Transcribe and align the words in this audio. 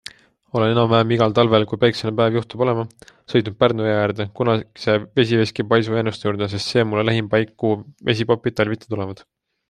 Olen 0.59 0.69
enam-vähem 0.73 1.11
igal 1.15 1.33
talvel, 1.39 1.65
kui 1.71 1.79
päikseline 1.81 2.13
päev 2.19 2.37
juhtub 2.37 2.61
olema, 2.65 2.85
sõitnud 3.33 3.57
Pärnu 3.59 3.85
jõe 3.87 3.97
äärde 4.05 4.25
kunagise 4.39 4.95
vesiveski 5.19 5.65
paisu 5.73 5.97
jäänuste 5.99 6.27
juurde, 6.29 6.47
sest 6.55 6.71
see 6.73 6.85
on 6.87 6.89
mulle 6.93 7.03
lähim 7.11 7.27
paik, 7.35 7.53
kuhu 7.65 7.77
vesipapid 8.11 8.57
talviti 8.63 8.91
tulevad. 8.95 9.23